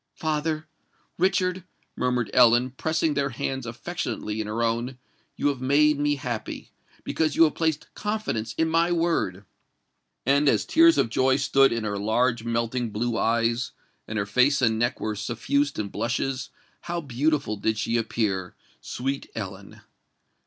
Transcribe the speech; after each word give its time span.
"Father—Richard," 0.15 1.63
murmured 1.95 2.31
Ellen, 2.33 2.71
pressing 2.71 3.13
their 3.13 3.29
hands 3.29 3.67
affectionately 3.67 4.41
in 4.41 4.47
her 4.47 4.63
own, 4.63 4.97
"you 5.35 5.49
have 5.49 5.61
made 5.61 5.99
me 5.99 6.15
happy—because 6.15 7.35
you 7.35 7.43
have 7.43 7.53
placed 7.53 7.93
confidence 7.93 8.55
in 8.57 8.67
my 8.67 8.91
word!" 8.91 9.45
And 10.25 10.49
as 10.49 10.65
tears 10.65 10.97
of 10.97 11.09
joy 11.11 11.35
stood 11.35 11.71
in 11.71 11.83
her 11.83 11.99
large 11.99 12.43
melting 12.43 12.89
blue 12.89 13.15
eyes, 13.15 13.73
and 14.07 14.17
her 14.17 14.25
face 14.25 14.59
and 14.59 14.79
neck 14.79 14.99
were 14.99 15.15
suffused 15.15 15.77
in 15.77 15.89
blushes, 15.89 16.49
how 16.81 16.99
beautiful 17.01 17.55
did 17.55 17.77
she 17.77 17.95
appear—sweet 17.97 19.29
Ellen! 19.35 19.81